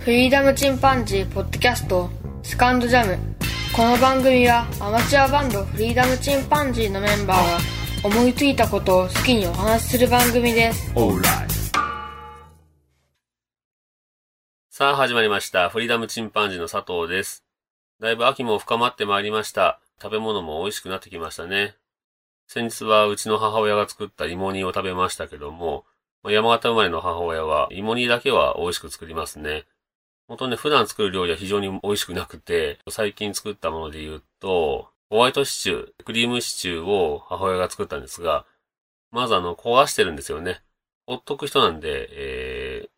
[0.00, 2.08] フリーダムチンパンジーポッドキャスト
[2.42, 3.18] セカンドジャム
[3.74, 10.94] この番組はアマチュアバンドフリーダムチンパンジーのメンバーが思いついたことを好きにお話しする番組です
[14.70, 15.68] さあ始まりました。
[15.70, 17.42] フリーダムチンパンジーの佐藤です。
[17.98, 19.80] だいぶ秋も深まってまいりました。
[20.00, 21.74] 食べ物も美味しくなってきましたね。
[22.46, 25.84] 先日はうちの母親が作った芋煮を食べましたけども、
[26.24, 29.64] 山形生まれの母親は芋煮だけは美味しく作りますね。
[30.28, 38.44] 本当ね、普段作る料理は非常に美味しくなくて、最近作ったもので言うと、ホワイトシチュー、クリームシチューを母親が作ったんですが、
[39.10, 40.60] まずあの、焦がしてるんですよね。
[41.06, 42.90] ほっとく人なんで、えー、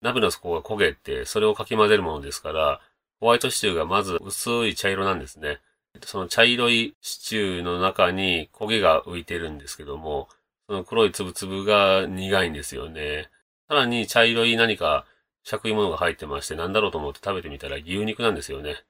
[0.00, 2.80] 鍋の底が焦げて、それをかき混ぜるものですから、
[3.20, 5.60] ホワイトシチューがまず薄い茶色なんですね。
[6.04, 10.28] その茶色いシチューの中に焦げが浮いてるんですけども、
[10.66, 13.30] その黒いつぶつぶが苦いんですよね。
[13.68, 15.06] さらに茶色い何か
[15.44, 18.84] 四角いものが入ってまして、なんだろうと思って食べてみたら牛肉なんですよね。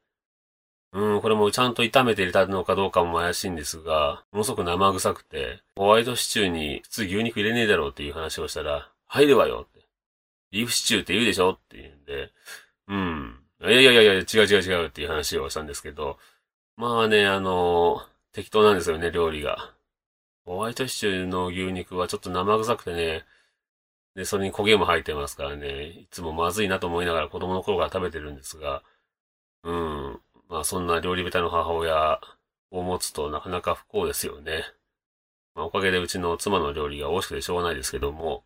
[0.93, 9.87] うん、これもちゃんと炒めて入れたのかどうかも怪しいんですが、ものすごく生臭くて、ホワイトシチューに普通牛肉入れねえだろうっていう話をしたら、入るわよって。
[10.51, 12.31] ビーフシチューって言うでしょって言うんで、
[12.89, 13.39] うん。
[13.63, 16.19] いやいやいやいや、違う違う違うっていう話をしたんですけど、
[16.77, 19.73] まあね、あの適当なんですよね、料理が。
[20.45, 23.25] ホワイトシチューの牛肉はちょっと生臭くてね、
[24.15, 28.83] で、それに焦げも入ってますからね、いつもまずいなと思いながら子供の頃から食べてるんですが、
[29.65, 30.21] うん。
[30.49, 32.21] まあそんな料理下手の母親
[32.71, 34.65] を持つとなかなか不幸ですよね。
[35.55, 38.45] まあおかげでうちの妻の料理が美味しくてしょうがないですけども、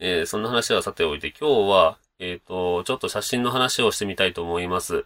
[0.00, 5.04] えーそんな話はさておいて今日は、えっ、と、ちょっと写真の話をしてみたいと思います。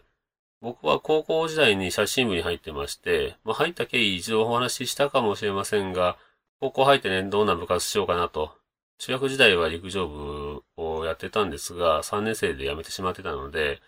[0.60, 6.18] 僕は高校時代に写真部に入ってまして、まあ入った経緯一度お話ししたかもしれませんが、
[6.60, 8.52] 高校入ってね、どんな部活しようかなと。
[8.98, 13.80] 中学時代は陸上部をやってたんですが、3年生で辞めてしまってたので、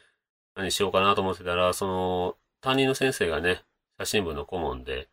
[0.54, 3.62] 何しようかなと思ってたら、その、担任の先生がね、
[3.98, 5.08] 写真部の顧問で、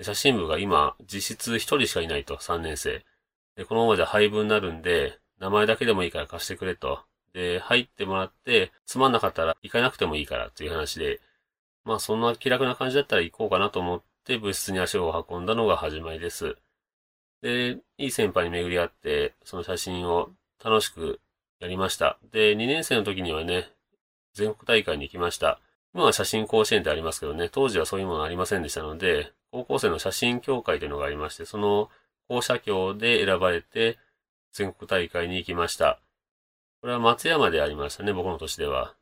[0.00, 3.04] 写真部が今、実質1人しかいないと、3年生。
[3.56, 7.00] で、このままじゃ廃部になるんで、名前だけでもいいから貸してくれと。
[7.34, 11.20] で、入ってもらって、つまんなかったら行かなくてもいいからっていう話で、
[11.84, 16.56] まあそんな気楽な感じだったら行こうかなと思って部室に足を運んだのが始まりです。
[17.44, 20.30] で、いい先輩に巡り合って、その写真を
[20.64, 21.20] 楽しく
[21.60, 22.18] やりました。
[22.32, 23.70] で、2年生の時にはね、
[24.32, 25.60] 全国大会に行きました。
[25.92, 31.90] 今は写真甲子園ってありますけどね、当時はそういうものありませんでしたので、高校生の写真協会というのがありまして、その
[32.28, 33.98] 校舎協で選ばれて、
[34.54, 36.00] 全国大会に行きました。
[36.80, 38.94] これは松山でありましたね、僕の年では。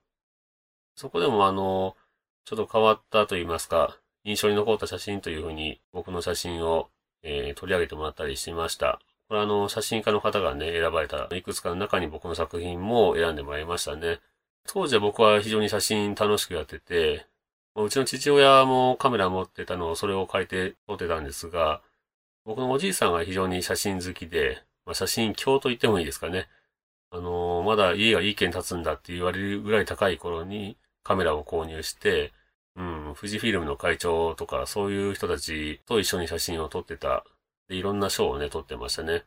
[0.96, 1.96] そこでもあの、
[2.44, 6.90] ちょっと変わったと言いますか、印象に残った写真というふうに僕の写真を、
[7.22, 9.00] えー取り上げてもらったりしました。
[9.28, 14.20] これあの、写真家の方がね、選ばれたいくつかの中に僕の作品も選んでもらいましたね。
[14.66, 17.26] 当時は僕は非常に写真楽しくやってて、
[17.74, 21.82] うちの父親もカメラ持ってたのをそれを借りて撮ってたんですが、
[22.44, 26.48] 僕のおじいさんが非常に写真好きで、まあ、写真教と言ってもいいですかね。
[27.10, 32.32] あのーまだ家がいい県建つんだって言われるぐらい高い頃にカメラを購入して、
[32.76, 37.24] うん、富士フィルムの会長とかそういう人たちと一緒に写真を撮ってた。
[37.68, 39.24] で、いろんな賞をね、撮ってましたね。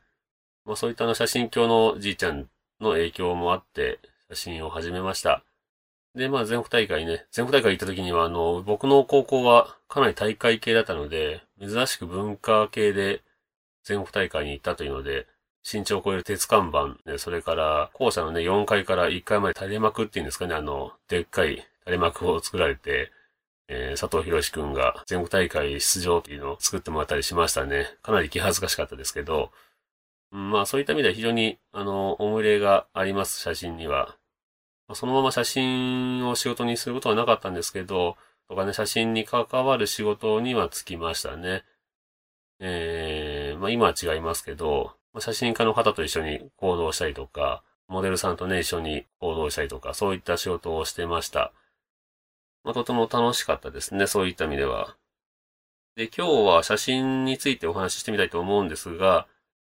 [0.66, 2.50] まあそういったあの写真教のじいちゃん
[2.81, 5.44] の影響もあって写真を始めました。
[6.16, 13.22] で、まあ全国大会ね、全国大会行った時にはあの、僕の高校はかなり大会系だったので、珍しく文化系で
[13.83, 15.27] 全国大会に行ったというので、
[15.69, 23.12] 身長を超える鉄看板、ね、それから、校舎のね、4階から1階まで垂れ幕っていうんですかね、あの、でっかい垂れ幕を作られて、
[23.68, 27.88] えー佐藤博士くんが全国大会出場っていうのを作ってもらったりしましたね。
[28.03, 29.52] かなり気恥ずかしかったですけど、
[30.31, 34.18] うんまあそういった意味では非常に、あの、思い入れがあります、写真には。
[34.88, 38.18] まあそのまま写真を仕事にすることはなかったんですけど、
[38.50, 41.64] とかね、写真に関わる仕事にはつきましたね。
[42.59, 51.54] えー、まあ今は違いますけど、写真家の方と一緒に行動したりとか、モデルさんとね、一緒に行動したりとか、そういった仕事をしてました。
[52.65, 54.97] まあとても楽しかったですね、そういった意味では。
[55.95, 59.27] で、今日は写真についてお話ししてみたいと思うんですが、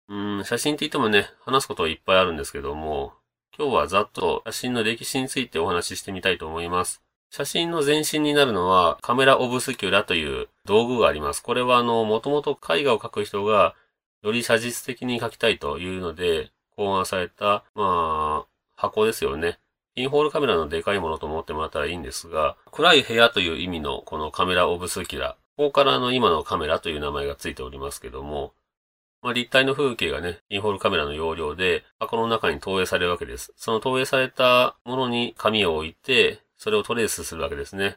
[0.09, 3.13] うん、写真って言ってもね、話すことはいっぱいあるんですけども、
[3.57, 7.03] 今日はざっと写真の歴史についてお話ししてみたいと思います。
[7.31, 11.43] 写真の前身になるのはカメラオブスキュラという道具があります。
[11.43, 13.75] これはあの、もともと絵画を描く人が
[14.23, 18.47] より写実的に描きたいというので考案された、まあ、
[18.77, 19.59] 箱ですよね。
[19.99, 25.37] ピンホールカメラのでかいものと思ってもらったらいいんですが、暗い部屋という意味のこのカメラオブスキュラ。
[25.57, 28.53] ここからの今のカメラという名前がついておりますけども、
[29.23, 33.53] まあ、立体の風景がね、インホールカメラの容量で箱の中に投影されるわけです。
[33.57, 37.97] その投影されたものに紙を置いて、それをトレースするわけですね。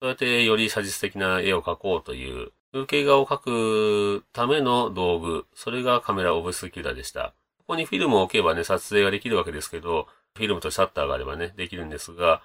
[0.00, 7.34] そうやってより写実的な絵を描こうという風景画を描くための道具、それがカメラオブスキュラでした。
[7.58, 12.42] ここにフィルムを置けばね、撮影ができるわけですけど、フィルムとシャッターがあればね、できるんですが、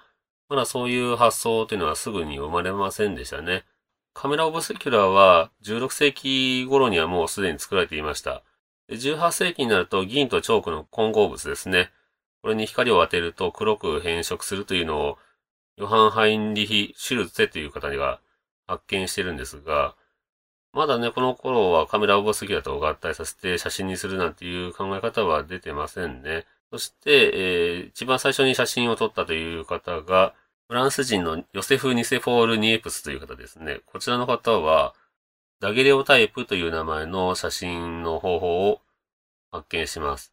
[0.48, 3.64] まだそういう発想というのはすぐに生まれませんでしたね。
[4.14, 8.42] カメラオブスキュラーは16世紀頃にはもうすでに作られていました。
[8.90, 11.90] 18世紀になると銀とチョークの混合物ですね。
[12.42, 15.18] これに光を当てると黒く変色するというのを
[15.76, 18.20] ヨハン・ハインリヒ・シュルツェという方が
[18.66, 19.94] 発見してるんですが、
[20.74, 26.46] まだね、この頃はカメラオブスキュラーと合体させて写真にするなんていう考え方は出てませんね。
[26.72, 30.32] そして、えー、一番最初に写真を撮ったという方が、
[30.68, 33.80] フランス人のヨセフ・ニセフォール・ニエプスという方ですね。
[33.84, 34.94] こちらの方は、
[35.60, 38.80] ダゲレオタイプという名前の写真の方法を
[39.50, 40.32] 発見します。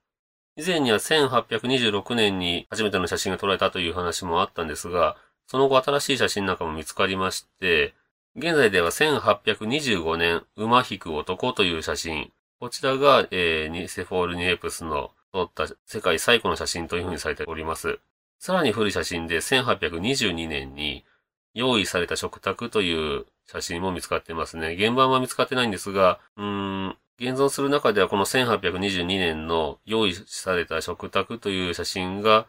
[0.56, 7.94] 以前には1826年に初めての写真が撮られたという話もあったんですが、その後新しい写真なんかも見つかりまして、
[8.38, 12.32] 現在では1825年、馬引く男という写真。
[12.62, 18.00] こちらが、えー、ニセフォール・ニエプスの撮った世界最古の写真というふうにされております。
[18.40, 21.06] さらに古い写真で1822年に
[21.54, 24.76] 用意された食卓という写真も見つかってますね。
[24.78, 32.48] 原版は見つかってないんですが、うーん、現存する中ではこの1822年の用意された食卓という写真が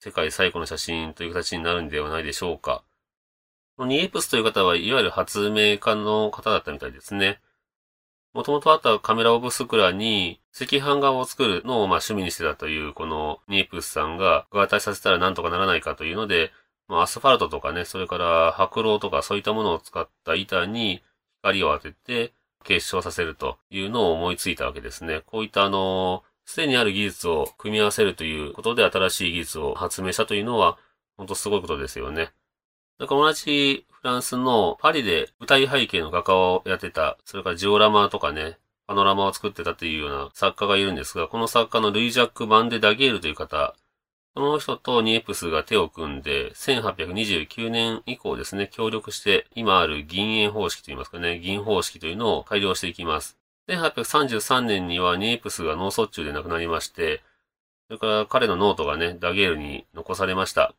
[0.00, 2.82] 世界最古の写真という形になるんではないでしょうか。
[3.78, 7.40] ニエプスという方はいわゆる発明家の方だったみたいですね。
[8.38, 16.52] もともとあったカメラオブスクラに赤飯画を作るのをまあ趣味にしてたというこのニープスさんが合体させたらなんとかならないかというので、
[16.86, 21.02] まあ、アスファルトとかね、それから白炉とかそういったものを使った板に
[21.42, 22.32] 光を当てて
[22.62, 25.22] 結晶させるというのを思いついたわけですね。
[25.26, 30.78] こういったあの、すでにある技術を組み合わせるということで新しい技術を発明したというのは、
[31.16, 32.30] 本当すごいことですよね。
[33.00, 38.56] だか同じフランスのパリで舞台背景の画家をやってた、それからジオラマとかね、
[38.86, 43.74] パノラマを作ってたというような作家がいるんですが、この作家のルイ・ジャック・マンデ・ダゲールという方、
[44.34, 53.36] この人とニエプスが手を組んで、1829年以降ですね、協力して、今ある銀塩方式といいますかね、銀方式というのを改良していきます。
[53.68, 57.24] 1833年にはニエプスが脳卒中で亡くなりまして、
[57.88, 60.72] それから彼のノートがね、ダゲールに残されました。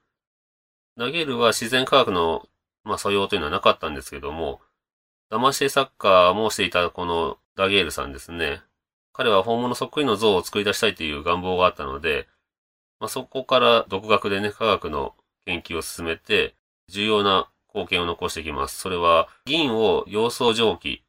[0.95, 2.47] ダゲールは自然科学の、
[2.89, 4.59] まあ、素養というのはなかったんですけども、
[5.31, 8.61] 騙し絵作家もしていたこのダゲールさんですね。
[9.13, 12.27] 彼は本物そっくりの像を作り出したいという願望があったので、
[12.99, 15.13] まあ、そこから独学でね、科学の
[15.45, 16.55] 研究を進めて、
[16.87, 18.79] 重要な貢献を残してきます。
[18.79, 21.03] それは、銀を洋装蒸気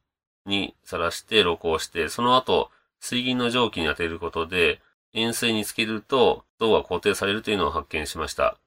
[0.45, 2.69] にさらして露光して、その後、
[2.99, 4.81] 水銀の蒸気に当てることで、
[5.13, 8.57] 塩水につけると銅が固定されるというのを発見しました。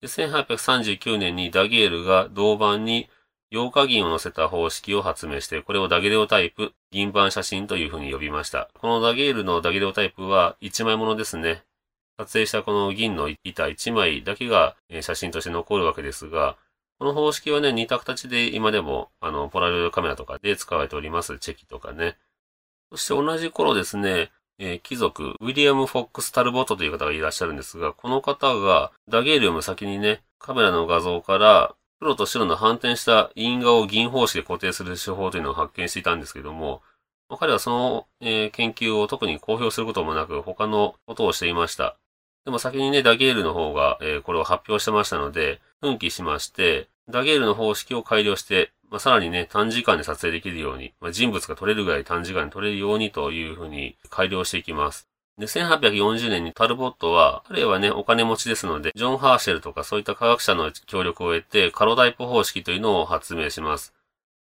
[0.00, 3.08] で1839年にダゲールが銅板に
[3.52, 8.70] 溶化銀を乗せた方式を発明して、これをダゲレオタイプ、銀板写真というふうに呼びました。
[8.78, 11.64] このダゲールのダゲレオタイプは1枚ものですね。
[12.18, 16.56] 撮影したこの銀の板1枚だけが写真として残るわけですが、
[16.98, 21.38] この方式はね、似た形で今でも、あの、ポラロイドカメラとかで使われております。
[21.38, 22.18] チェキとかね。
[22.92, 24.30] そして同じ頃ですね、
[24.60, 36.82] えー、貴族、ウィリアム・フォックス・タルボットという方がいらっしゃるんですが、この方がダゲールよりも先にね、カメラの画像から黒と白の反転した因果を銀方式で固定する手法というのを発見していたんですけども、
[37.38, 41.96] 彼はその、えー、研究を特に公表することもなく他のことをしていました。
[42.44, 55.08] でも先にね、ダゲールの方が、えー、これを発表してましたので、奮起しまして、ダゲールの方式を改良して、まあ、さらにね、短時間で撮影できるように、まあ、人物が撮れるぐらい短時間に撮れるようにというふうに改良していきます。
[55.38, 63.94] で、1840年にタルボットは、彼はね、お金持ちですので、ジョン・ハーシェルとかそういった科学者の協力を得て、カロダイプ方式というのを発明します。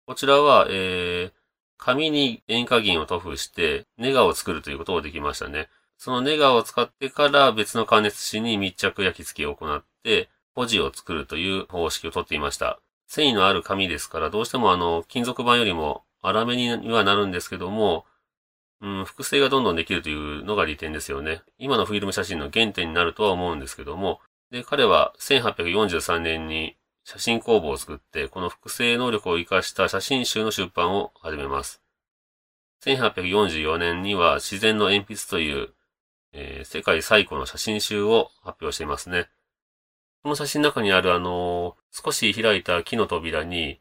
[0.07, 1.31] こちらは、えー、
[1.77, 5.69] 紙に塩化銀を塗布して、ネガを作るということをできましたね。
[5.97, 12.79] そのネガを使ってから別の加熱紙に密着焼き付けを行って、ポジを作るという方式をとっていました。
[13.07, 18.05] 繊維のある紙ですから、どうしてもあの、金属板よりも粗めにはなるんですけども、
[18.81, 21.41] うん、複製がどんどんできるというのが利点ですよね。
[21.57, 31.81] 今のフィルム写真の原点になるとは思うんですけども、で、彼は1843年に写真工房を作って、この複製能力を活かした写真集の出版を始めます。
[32.83, 35.73] 1844年には自然の鉛筆という
[36.31, 39.29] えー、世界最古の写真集を発表していますね。
[40.23, 43.79] この写真の中にあるあの、少し開いた木の扉に、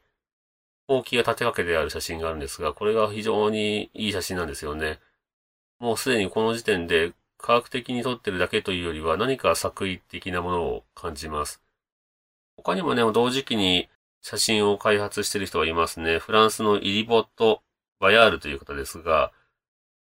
[0.87, 4.99] ほうきが立てかけてある写真があるんですが、これが非常にいい写真なんですよね。
[5.79, 11.61] もうすでにこの時点で科学的に撮ってるだけというよりは何か作為的なものを感じます。
[12.57, 13.89] 他にもね、同時期に
[14.21, 16.19] 写真を開発している人がいますね。
[16.19, 17.61] フランスのイリボット・
[17.99, 19.31] バヤールという方ですが、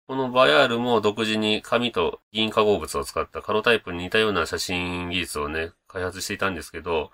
[0.07, 7.11] このバヤールも独自に紙と銀化合物を使ったカロタイプに似たような写真技術をね、開発していたんですけど、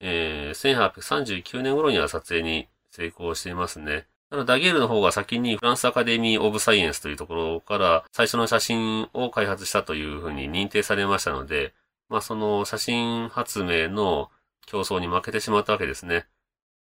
[0.00, 4.06] えー、1839年頃には撮影に成功していますね。
[4.30, 11.72] ただダゲールの方が先にフランスアカデミー・オブ・サイエンスというところから最初の写真を開発したというふうに認定されましたので、
[12.10, 14.30] まあその写真発明の
[14.66, 16.26] 競争に負けてしまったわけですね。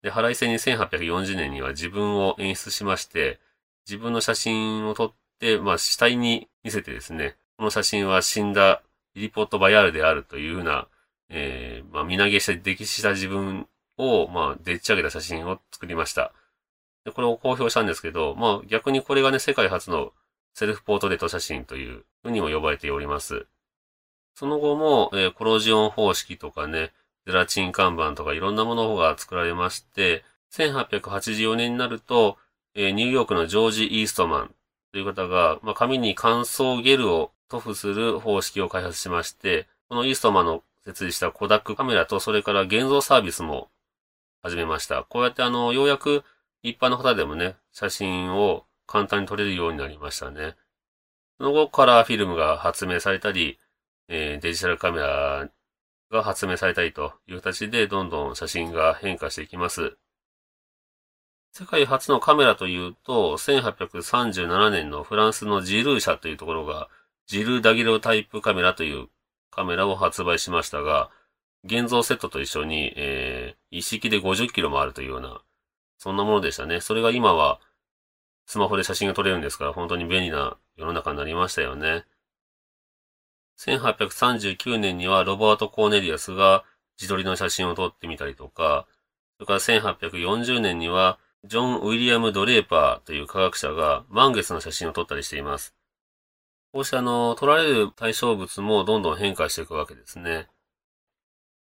[0.02, 3.40] で、腹いせに1840年には自分を演出しまして、
[3.88, 8.82] 自分の写真を撮って、まあ死体に見せてですね、この写真は死んだ
[9.16, 10.88] リポートバヤールであるというふうな、
[11.30, 13.68] えー、まあ、見投げして溺死した自分
[13.98, 16.34] を、まあ、でっち上げた写真を作りました。
[17.06, 20.12] で、これを公表したんですけど、まあ、逆にこれがね、世界初の
[20.54, 23.46] セルフポートレート写真というふうにも呼ばれております。
[24.36, 26.92] その後も、えー、コロジオン方式とかね、
[27.26, 32.38] ゼラチン看板とかいろんなものが作られまして、1884年になると、
[32.74, 34.56] えー、ニューヨークのジョージ・イーストマン
[34.92, 43.70] という方が、まあ、紙に乾燥ゲルを塗布する方式を開発しまして、このイーストマンの設立したコダックカメラと、それから現像サービスも
[44.42, 45.04] 始めました。
[45.04, 46.24] こうやってあの、ようやく
[46.64, 50.56] 一般の方でもね、写真を簡単に撮れるようになりましたね。
[51.38, 53.60] その後、カラーフィルムが発明されたり、
[54.08, 55.50] えー、デジタルカメラ
[56.10, 59.96] が発明されたりという形で、どんどん写真が変化していきます。
[61.52, 66.90] 世界初のカメラというと、1837年のフランスのジルー社というところが、
[67.28, 69.08] ジルーダギロタイプカメラという
[69.60, 71.10] カメラを発売しましたが、
[71.66, 75.42] 現像セットと一緒に、えー、一式で50キロもあるというような、
[75.98, 76.80] そんなものでしたね。
[76.80, 77.60] それが今は、
[78.46, 82.06] スマホで写真が撮れるんですから、本当に便利な世の中になりましたよね。
[83.58, 86.64] 1839年にはロバート・コーネリアスが
[86.98, 88.88] 自撮りの写真を撮ってみたりとか、
[89.36, 95.76] それから1840年にはジョン・ウィリアム・ドレーパーという科学者が満月の写真を撮ったりしています。
[96.72, 100.48] こうしてあの、撮られる対象物もどんどん変化していくわけですね。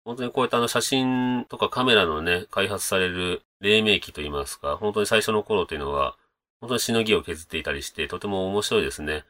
[0.04, 6.16] 本当にこういったあの写真とかカメラのね、開発される黎明期といいますか、本当に最初の頃というのは、
[6.60, 9.25] 本当にしのぎを削っていたりして、とても面白いですね。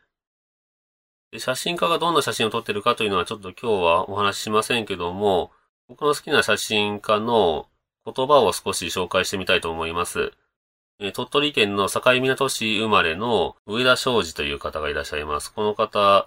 [1.30, 5.50] で写真家がどんな写真を撮ってるかというのはちょっと今日はお話ししませんけども、
[5.88, 7.68] 僕の好きな写真家の
[8.04, 10.32] 言葉を少し紹介してみたいと思います。
[10.98, 15.52] 鳥取県の境港市生まれの上田昌司という方がいらっしゃいます。
[15.52, 16.26] この方、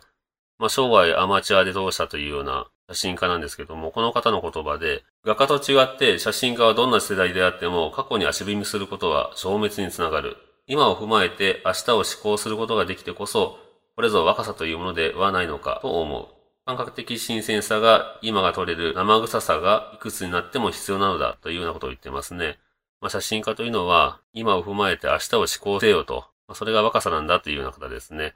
[0.60, 10.38] まあ、生涯アマチュアで通したというような写真家なんですけども、この方の言葉で、画家と違って写真家はどんな世代であっても過去に足踏みすることは消滅につながる。
[10.68, 13.58] 今を踏まえて明日を思考することができてこそ、
[13.96, 16.28] これぞ若さというものではないのかと思う。
[16.66, 22.60] 感覚的新鮮さが今が取れる生臭さがいくつになっても必要なのだというようなことを言ってますね。
[23.02, 26.26] まあ、写真家というのは今を踏まえて明日を思考せよと。
[26.48, 28.34] まあ、それが若さなんだというような方ですね。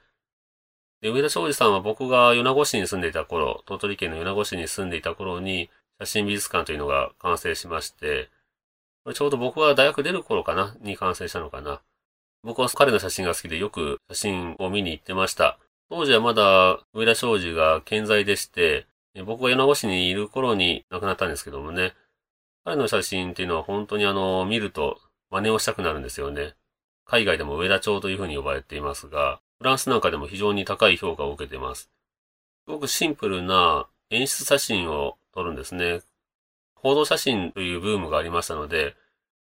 [1.01, 8.29] で、上田昌司さんは僕が米子市に住んでいた頃、鳥取県の米子市に住んでいた頃に、写真美術館というのが完成しまして、
[9.03, 11.82] これちょうど僕が大学出る頃かなに完成したのかな。
[12.43, 15.60] 僕は彼の写真が好きでよく写真を見に行ってました。
[15.89, 18.86] 当時はまだ上田昌司が健在でして、
[19.25, 21.93] 僕が米子市にいる頃に亡くなったんですけどもね。
[22.65, 26.55] 彼の写真っていうのは本当にあの、見ると真似をしたくなるんですよね。
[27.05, 31.84] 海外でも上田町というふうに呼ばれていますが、フランスなんかでも非常に高い評価を受けています。
[31.84, 31.89] す
[32.67, 36.01] ごくシンプルな演出写真を撮るんですね。
[36.75, 38.96] 報道写真というブームがありましたので、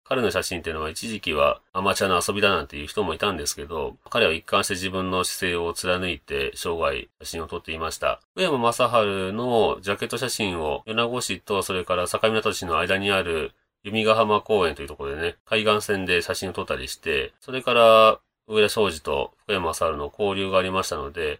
[0.10, 8.20] 彼の写真っていうのは一時期はアマチュアの遊びだなんていう人もいたんですけど、彼は一貫して自分の姿勢を貫いて生涯写真を撮っていました。
[8.36, 13.51] 上山正春のジャケット写真を米子市とそれから境港市の間にある
[13.84, 21.39] 弓ヶ浜公園というところでね、海岸線で写真を撮ったりして、それから上田昌司と福山雅治の交流がありましたので、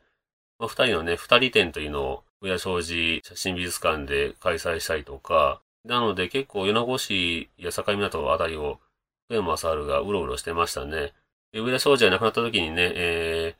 [0.60, 8.80] 二人のね、二人展というのを上田昌司写真美術館で開催したりとか、なので結構米子市や境港あたりを
[9.28, 11.14] 福山雅治がうろうろしてましたね。
[11.54, 13.60] 上田昌司が亡くなった時にね、えー、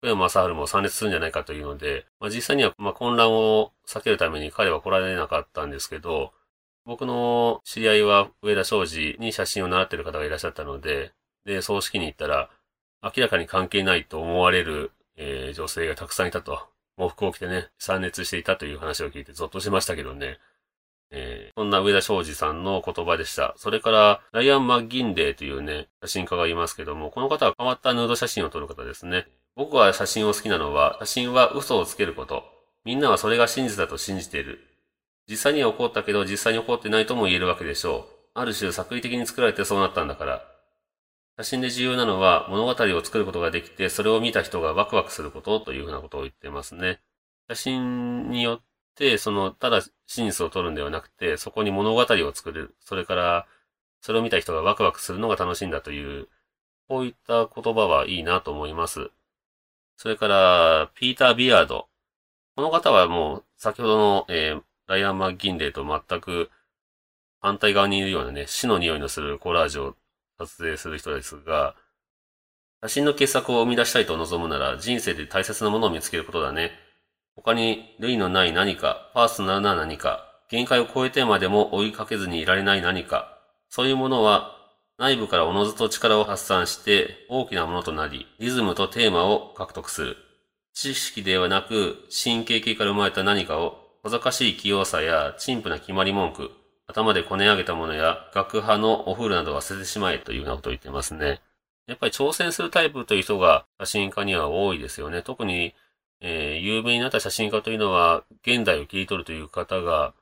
[0.00, 6.32] 福山雅治も参列するんじゃないかというので、まあ、実際にはま混乱を避けるために彼は来られなかったんですけど、
[6.84, 11.12] 僕の知り合いは上田昌司に写真を習っている方がいらっしゃったので、
[11.44, 12.50] で、葬式に行ったら、
[13.02, 16.68] 明らかに関係ないと思われる、えー、女性がたくさんいたと。
[16.98, 20.38] 喪服を着てね、参列していたという話を聞いてゾッとしましたけどね。
[21.14, 23.54] えー、そんな上田昌司さんの言葉でした。
[23.58, 29.26] それから、ライアン・マッギンデーというね、写真家がいますけども、この方は変わったヌード写真を撮る方ですね。
[29.54, 32.44] 僕は写真を好きなのは、写真は嘘をつけること。
[32.84, 34.60] みんなはそれが真実だと信じている。
[35.28, 38.22] 実際には起こったけど、実際に起こってないとも言えるわけでしょう。
[38.34, 40.42] ある種作為的に作られてそうなったんだから。
[41.38, 47.00] 写真で重要なのは物語を作ることができて、それを見た人がワクワクすることというふうなことを言ってますね。
[47.48, 48.62] 写真によっ
[48.94, 52.74] て、その、ただ真実を撮るんではなくて、そこに物語を作る。
[52.80, 53.46] それから、
[54.02, 56.28] それを見た人がワクワクするのが楽しいんだという、
[56.86, 59.10] こういった言葉はいいなと思います。
[59.96, 61.88] それから、ピーター・ビアード。
[62.56, 66.50] この方はもう、先ほどの、えー、ライアン・マッギンレイと全く
[67.40, 69.96] 反対側にいるようなね、死の匂いのするコラージュを
[70.38, 71.74] 撮影する人ですが、
[72.82, 76.72] 写真の傑作を生み出したいと望むなら人生で大切なものを見つけることだね。
[77.36, 84.54] 他に類のない何か、パーソナルな何か、限界を超えてまでも追いかけずにいられない何か、そういうものは
[84.98, 90.16] 内部からおのずと力を発散して大きなものとなり、リズムとテーマを獲得する。
[90.74, 96.50] 知識ではなく神経系から生まれた何かを小賢しい器用さや陳腐な決まり文句、
[96.86, 101.40] 頭でこね上げたものや学派のお風呂などは捨ててしまえというようなことを言ってますね。
[101.86, 105.22] やっぱり挑戦するタイプという人が写真家には多いですよね。
[105.22, 105.74] 特に
[106.24, 110.14] えー、有名になった写真家というのは、現代を切り取るという方が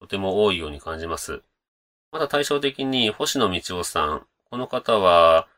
[0.00, 1.42] とても多いように感じます。
[2.12, 4.26] また対照的に、星野道夫さん。
[4.50, 5.48] この方は、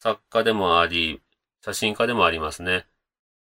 [0.00, 1.22] 作家でもあり、
[1.64, 2.86] 写真家でもありますね。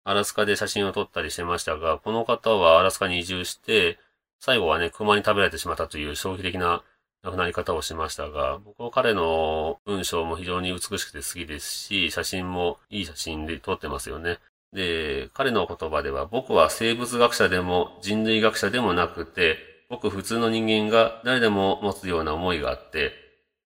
[0.04, 3.98] アラスカで写真を撮ったりしてましたが、この方はアラスカに移住して、
[4.40, 6.82] 最後はね、熊に食べられてしまったという衝撃的な
[7.22, 14.40] 亡くなり方をしましたが、僕は彼の文章も非常に美しくて好きですし、写真もいい写真で撮ってますよね。
[14.72, 19.58] で、彼の言葉では僕は生物学者でも人類学者でもなくて、
[19.90, 23.12] 僕普通の人間が誰でも持つような思いがあって、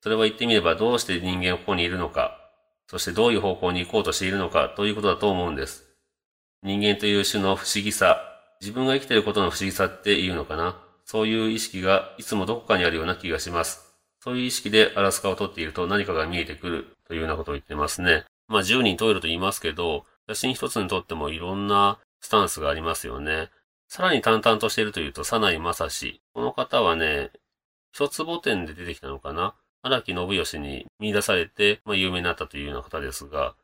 [0.01, 2.39] それは言ってみればどうして人間はここにいるのか、
[2.89, 5.85] そしてどういう方向に行こうとしているのかということだと思うんです。
[6.63, 8.21] 人間という種の不思議さ、
[8.61, 10.77] 自分が生きていることの不思議さっていうのかな。
[11.05, 13.95] そういう意識がいつもどこかにあるような気がします。
[14.21, 18.25] そういう意識でアラスカを撮っていると何かが見えてくるというようなことを言ってますね。
[18.49, 23.51] まあ10人トイレと言いますけど、写真一つにとってもいろんなスタンスがありますよね。
[23.89, 26.21] さらに淡々としているというと、サナイマサシ。
[26.35, 27.31] この方はね、
[27.93, 33.55] 一坪店で出てきたのかな荒木信義に見出されて、まあ、有名になったというような方ですが、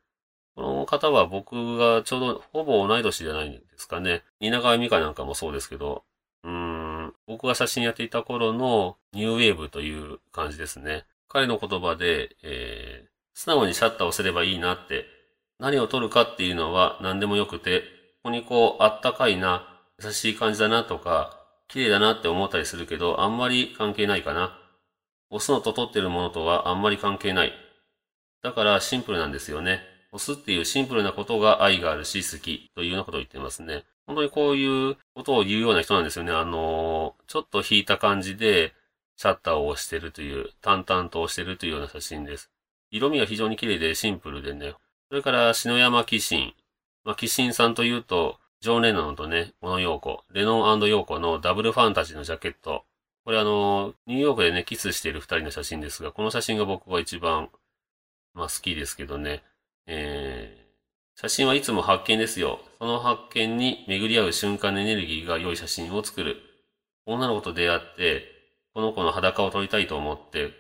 [0.55, 4.23] この方は僕がちょうどほぼ同い年じゃないんですかね。
[4.41, 6.05] 蜷川美香なんかもそうですけど、
[6.45, 11.05] うーん、僕が写真やっていた頃のニューウェーブという感じですね。
[11.29, 15.07] 彼の言葉で、えー、素直にシャッターを押せればいいなって
[15.63, 17.85] 何を撮るかっていうのは何でもよくて、こ
[18.25, 24.59] こにこう、あったかいな、優しい感じだなとか、綺麗だなって思ったりするけど、あんまり関係ないかな。
[25.31, 27.53] 押すのと撮ってるものとはあんまり関係ない。
[28.43, 29.81] だからシンプルなんですよね。
[30.11, 33.85] 押すっていうシンプルなことが愛があるし好きというようなことを言ってますね。
[34.07, 36.33] 本当にこういうことを言うような人なんですよね。
[36.33, 38.75] あのちょっと引いた感じで
[39.17, 42.51] シャッターを押してるという、淡々と押してるというような写真です。
[42.91, 44.75] 色味が非常に綺麗でシンプルでね、
[45.13, 46.55] それから、篠山紀信。
[47.05, 52.87] まあ、紀信さんというと、ジョン・レノンとね、小野洋子、レノン洋子のダブルファンタジーのジャケット。
[53.27, 57.51] これあの、ニューヨークでね、キスしている二人の写真ですが、この写真が僕が一番、
[58.33, 59.43] まあ好きですけどね。
[59.87, 62.61] えー、写真はいつも発見ですよ。
[62.79, 66.39] その発見に巡り合う瞬間のエネルギーが良い写真を作る。
[67.05, 68.25] 女の子と出会って、
[68.73, 70.53] この子の裸を撮りたいと思って、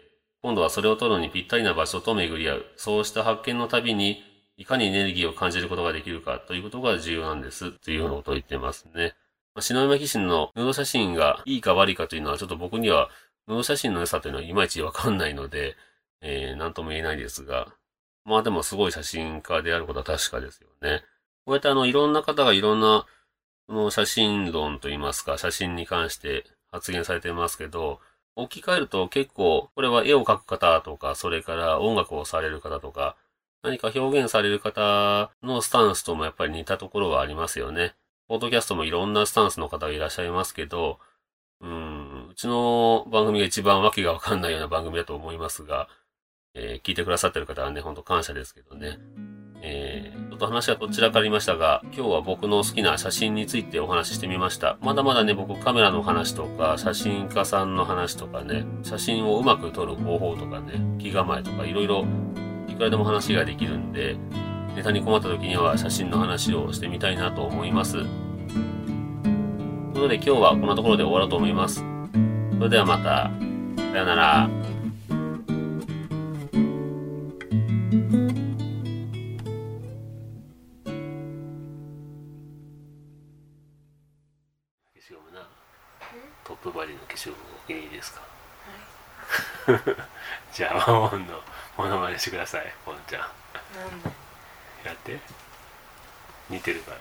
[0.42, 2.66] 今度はそれを撮るのにぴったりな場所と巡り合う。
[2.76, 9.14] そうした発見のたびに、いかにエネルギーを感じることができるかということが重要なんですというようなことを言ってますね。
[9.54, 13.10] まあ、篠山騎士の布写真がいいか悪いかというのはちょっと僕には
[13.46, 15.76] 布写真の良さというのはいまいちわかんないので、
[16.20, 17.66] えー、なんとも言えないですが、
[18.24, 21.02] まあでもすごい写真家であることは確かですよね。
[21.44, 23.04] こうやってあの、いろんな方がいろんな、
[23.68, 28.00] その写真論といいますか、写真に関して発言されてますけど、
[28.36, 33.16] 置き換えると結構、これは絵を描く方とか、それから音楽をされる方とか、
[33.62, 37.94] 何か表現される方のスタンスともやっぱり似たところはありますよね。
[38.26, 40.98] ポッドキャストもいろんなスタンスの方がいらっしゃいますけど、
[41.60, 45.88] うん、うちの番組が一番わけがわかんないような番組だと思いますが、
[46.54, 48.98] えー、聞いてくださってる方はね、ほんと感謝ですけどね。
[49.62, 54.76] えー、ちょっと話はどちらかありましたが、今日は僕の好きな写真についてお話ししてみました。
[54.80, 62.04] まだまだね、僕カメラの話とか、写真家さんの話とかね、写真をうまく撮る方法とかね、気構えとかいろいろ
[62.82, 64.16] くらでも話ができるんで、
[64.74, 67.92] ネタに困った時には写真の話をしてみたいなと思います。
[67.92, 68.06] という
[69.94, 71.84] ことで今日はこんなところで終わろうと思います。
[72.58, 73.30] それではまた。
[73.92, 74.50] さよなら。
[86.44, 87.34] トップバリの化粧お
[87.68, 88.20] 気に入りですか、
[89.66, 89.80] はい、
[90.52, 91.40] じゃあワンワンの
[91.76, 93.22] モノマネしてくださいポンちゃん。
[94.84, 95.18] やって。
[96.50, 96.98] 似てるから。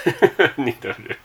[0.56, 1.18] 似とる